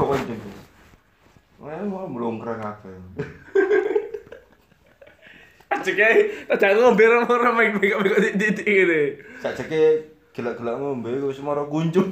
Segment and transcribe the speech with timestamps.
[0.00, 0.50] kawan juga
[1.60, 3.00] Wah, mau melongkrang apa ya?
[5.76, 9.20] Aja kayak tak ngombe orang main bego bego titik ini.
[9.44, 12.08] Sak ceke gelak-gelak ngombe wis mara kunjung.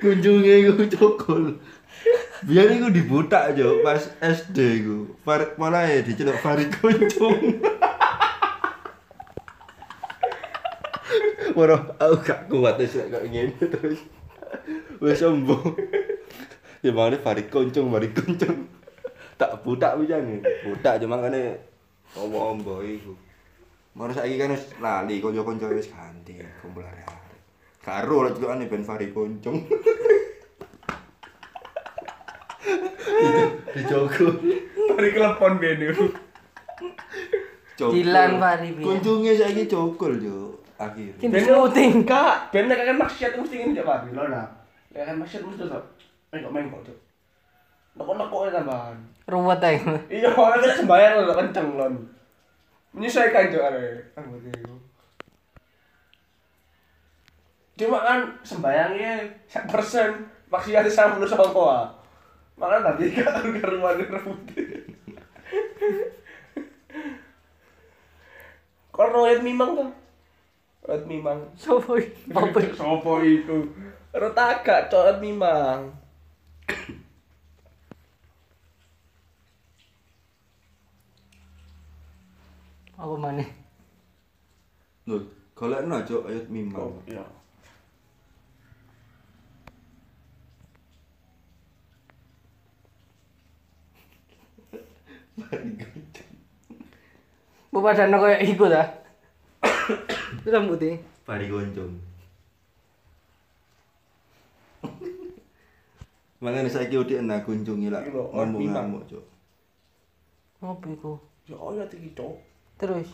[0.00, 1.58] Kunjunge iku cokol.
[2.46, 5.18] Biar iku dibutak yo pas SD iku.
[5.26, 7.58] Far malah ya diceluk Fari kunjung.
[11.60, 14.00] Moro aku gak kuat wis kok ngene terus.
[14.96, 15.76] Wis sombong.
[16.80, 18.64] Ya mangane Fari kunjung, Fari kunjung.
[19.36, 20.40] Tak butak bisa nih.
[20.64, 21.36] Butak cuma kan
[22.16, 23.12] ombo-ombo iku.
[23.92, 27.04] Moro saiki kan wis lali kanca-kanca wis ganti kumpul arek.
[27.84, 29.60] Karo lah juga aneh ben Fari kunjung.
[33.76, 34.32] Dijogol.
[34.96, 35.92] Mari kelepon bene.
[37.76, 37.92] Cokol.
[38.00, 38.84] Dilan Fari piye?
[38.88, 40.59] Kunjungnya saiki cokol yo.
[40.80, 41.12] Akhir.
[41.20, 42.08] Kini syuting.
[42.08, 44.08] Kak, ben nek kan maksiat mesti ngene Pak.
[44.16, 44.48] Lho nah.
[44.96, 45.80] Nek kan maksiat mesti to.
[46.32, 46.98] Main kok main kok tuh.
[48.00, 48.96] Nekok-nekok ya tambahan.
[49.28, 49.76] Ruwet ae.
[50.08, 51.94] Iya, orang kena sembahyang lho kenceng lon.
[52.96, 54.74] Menyesuaikan jo are anggota itu.
[57.76, 61.80] Cuma kan sembayangnya sak persen maksiatnya sama menurut sama koa.
[62.56, 64.40] Tadi kan karuan rebut.
[68.90, 69.99] Kau royet mimang tuh.
[70.90, 71.38] Royet mimang.
[71.54, 72.34] Sopo iki?
[72.82, 73.62] Sopo itu?
[74.10, 75.94] Rotaka, royet mimang.
[82.98, 83.46] Apa maneh?
[85.06, 85.22] Lho,
[85.54, 86.90] golekno cok ayat mimang.
[86.90, 87.22] Oh, iya.
[97.70, 98.66] Bu padane koyo iku
[100.42, 100.48] ta.
[100.50, 100.96] Rambutnya.
[101.24, 101.94] Fari kunjung.
[106.40, 108.88] Makanya saiki udah enak kunjungi lah Iya, lho, ngomong mimang.
[108.88, 109.24] ngamuk cok.
[110.64, 111.12] Ngopo iku?
[111.44, 112.36] Ya oh ya tinggi cok.
[112.80, 113.08] Terus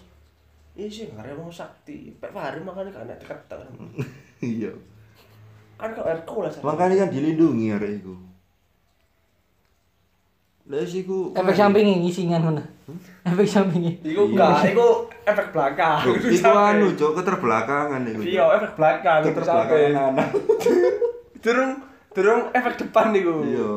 [0.76, 2.12] Iya sih nggak mau sakti.
[2.20, 3.68] Pak Fahri makanya kan kata kan.
[4.44, 4.70] Iya.
[5.80, 6.62] Kan sakti.
[6.62, 8.14] Makanya kan dilindungi arek iku.
[10.66, 12.64] Lah iku efek sampingnya ngisingan mana?
[13.22, 13.94] Efek sampingnya.
[14.02, 16.02] Iku enggak, iku efek belakang.
[16.10, 18.20] Loh, Iku anu cok keterbelakangan iku.
[18.26, 20.12] Iya, efek belakang keterbelakangan.
[21.46, 21.72] Durung
[22.10, 23.46] durung efek depan niku.
[23.46, 23.74] Iya.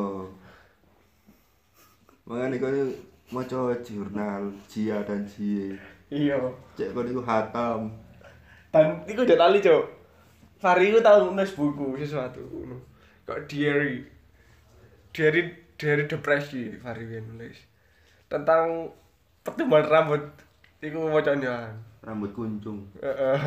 [2.26, 2.74] Makanya kau
[3.30, 5.78] maca jurnal Jia dan Jie.
[6.10, 6.42] Iya.
[6.74, 7.94] Cek kau niku hatam.
[8.74, 9.86] Dan iku udah lali, Cok.
[10.58, 12.82] Fahri iku tau nulis buku sesuatu ngono.
[13.30, 14.02] Kok diary.
[15.14, 17.56] Diary diary depresi Fahri yang nulis.
[18.28, 18.92] Tentang
[19.42, 20.22] pertumbuhan rambut
[20.84, 21.72] iku macamnya.
[22.04, 22.84] Rambut kuncung.
[23.00, 23.40] Heeh.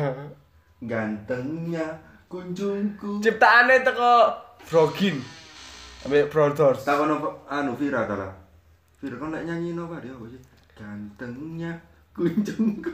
[0.81, 1.85] Gantengnya
[2.25, 3.21] kunjungku.
[3.21, 4.33] Ciptaannya teko
[4.65, 5.21] Brogin.
[6.09, 6.83] Ambek Brothers.
[6.83, 8.33] Tak ono anu Vira ta lah.
[8.99, 10.41] Vira kau nek nyanyi apa dia apa sih?
[10.73, 11.71] Gantengnya
[12.17, 12.91] kunjungku.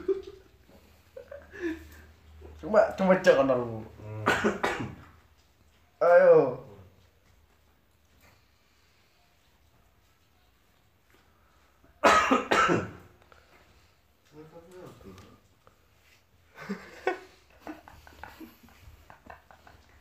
[2.59, 3.79] Cuma cuma cek kan lu.
[6.03, 6.68] Ayo.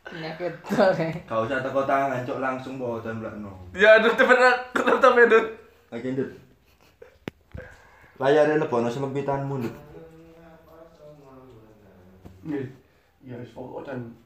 [0.09, 0.93] Penyakit tuh.
[1.29, 3.53] Kau usah teko tangan cok langsung bawa dan belakno.
[3.77, 4.41] Ya aduh temen
[4.73, 5.47] tetep temen Dut.
[5.93, 6.31] Lagi ndut.
[8.19, 9.75] Layarnya lebono semempitanmu ndut.
[12.49, 12.67] Nih.
[13.29, 14.17] Ya wis pokok dan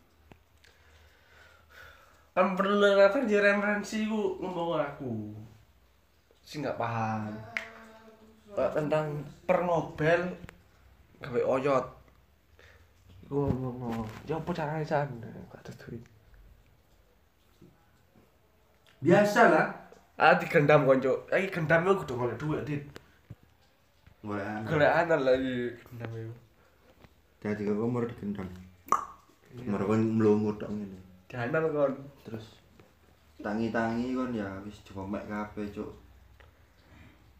[2.33, 5.37] kan perlu referensi referensi ku ngomong aku
[6.41, 7.29] sih nggak paham
[8.73, 10.33] tentang per Nobel
[11.21, 11.87] gawe oyot
[13.33, 16.05] Iku ngomong ya apa caranya sana gak ada duit
[19.01, 19.73] Biasa lah.
[20.21, 22.85] ah digendam konco lagi gendam itu kudu golek duit dit
[24.21, 26.35] golek anak lagi gendam itu
[27.41, 28.45] Jadi kau mau digendam.
[29.65, 31.01] Mau kan melongo tok ngene.
[31.25, 31.97] dianal kon
[32.29, 32.61] Terus
[33.41, 35.89] tangi-tangi kon ya wis jomek kabeh cuk.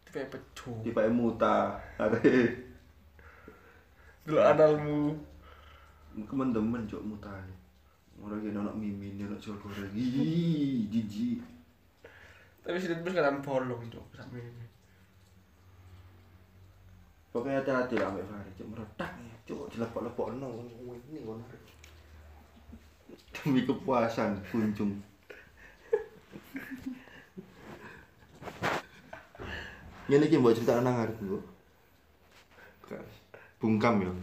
[0.09, 1.77] tipe pecu Tiba muta.
[2.01, 2.17] Are
[4.25, 5.21] dulu analmu
[6.21, 7.55] kemen-temen cuk mutane.
[8.21, 9.89] Ora kene ono mimin ono jual goreng.
[9.97, 11.41] Ih, jijik.
[12.63, 14.07] tapi sudah terus kan bolong cok
[14.39, 14.63] ini
[17.33, 20.69] Pokoknya hati-hati lah Mbak Fahri, cuk meretak ya, cuk dilepok-lepok no,
[21.09, 21.41] ini kon.
[23.33, 25.01] Demi kepuasan kunjung.
[30.05, 31.43] Ngene iki mbok critakno nang arep, Mbok.
[33.57, 34.13] Bungkam ya.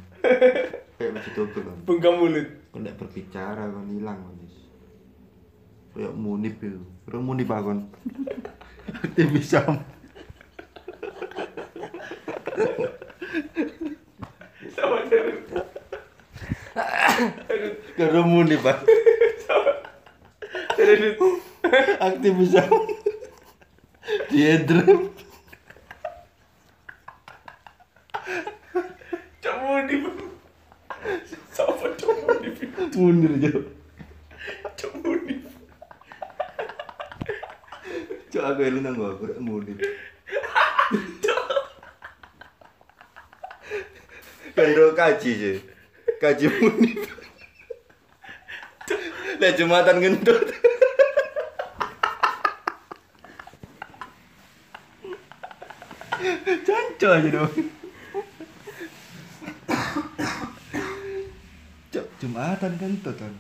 [1.01, 1.79] Kayak masih tutup kan?
[1.89, 2.49] Bengkam mulut.
[2.71, 3.85] kan tidak berbicara kan?
[3.89, 4.35] Hilang kan?
[4.45, 4.57] Is.
[5.97, 6.81] kayak munip itu.
[7.09, 7.81] Terus munip aku kan?
[8.91, 9.81] Aktivis sam
[14.75, 15.33] Sama dari.
[17.99, 18.81] karena munip pak
[20.79, 21.15] Dari
[22.01, 22.71] aktivis sam
[24.31, 25.11] dia drem
[29.41, 29.97] Cok muni.
[31.55, 32.51] Sama cok muni.
[33.01, 33.65] Munir jo.
[34.77, 35.41] Cok muni.
[38.31, 39.81] cok aku yang nang aku rak munip
[44.53, 45.57] Kendo kaji sih
[46.21, 47.01] kaji munip
[49.41, 50.53] Lah jumatan gendut.
[56.61, 57.80] Canco aja dong
[62.31, 63.35] Cok, jumatan kentut kan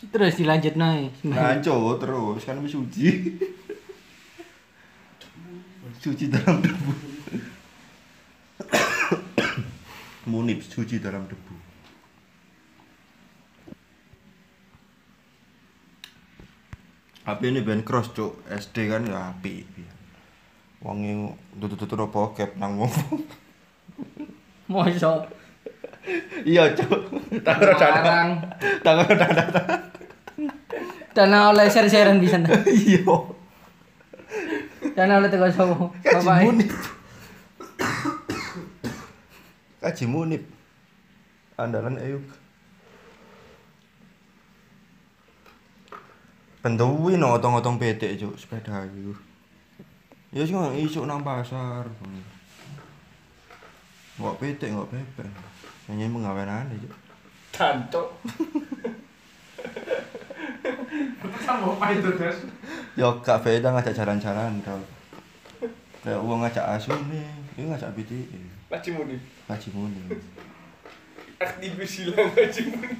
[0.00, 1.12] Terus dilanjut naik.
[1.28, 3.36] Ngaco terus kan wis suci.
[6.00, 6.92] suci dalam debu.
[10.32, 11.52] Munib suci dalam debu.
[17.28, 19.68] HP ini band cross cuk, SD kan ya api.
[20.80, 21.20] Wong yang
[21.60, 22.92] tutur-tutur bokep nang wong.
[24.72, 25.39] Mosok.
[26.44, 27.00] Iya cuk.
[27.44, 28.00] Tangan dada.
[28.00, 28.30] Larang.
[28.80, 29.62] Tangan dada.
[31.10, 32.38] Dana oleh share-sharean bisa.
[32.70, 33.02] Iya.
[34.94, 35.76] Dana oleh teko sapa?
[36.00, 36.38] Kaji Bapak.
[36.46, 36.70] munib.
[39.82, 40.42] Kaji munib.
[41.60, 42.24] Andalan Ayub.
[46.60, 49.16] Pentuwi no otong-otong PT cuk sepeda iku.
[50.30, 51.88] Ya sing isuk nang pasar.
[54.20, 54.88] Nggak PT nggak
[55.90, 55.98] pepe.
[55.98, 56.94] Hanya mengawenane cuk.
[57.50, 58.08] Tancok.
[61.42, 62.38] Sama apa itu, Des?
[62.94, 64.78] Yo Kak Veda ngajak jalan-jalan tau.
[66.00, 67.26] Kayak uang ngajak asu nih,
[67.58, 68.40] ini ngajak BTE.
[68.70, 69.16] Ngaji muni.
[69.50, 70.16] Kaji munib.
[71.42, 72.96] Aktivis hilang ngaji muni.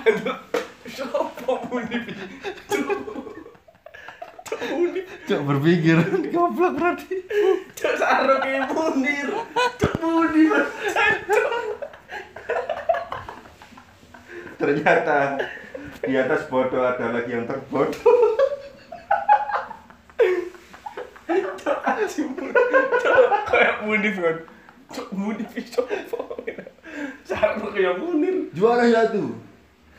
[0.00, 0.36] Aduh,
[0.88, 1.98] siapa muni?
[2.66, 3.19] Cok
[4.68, 5.00] muni.
[5.24, 5.96] Cuk berpikir
[6.28, 7.16] goblok berarti.
[7.78, 9.28] Cok saro kayak munir.
[9.80, 10.44] Cok muni.
[14.60, 15.18] Ternyata
[16.04, 17.96] di atas bodoh ada lagi yang terbodoh.
[21.64, 22.52] Cok ngaji muni.
[23.00, 24.36] Cok kayak munir kan.
[24.92, 25.86] Cok muni cok.
[27.24, 28.52] Saro kayak munir.
[28.52, 29.36] Juara satu.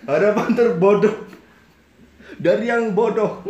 [0.01, 1.13] Harapan terbodoh
[2.41, 3.41] dari yang bodoh.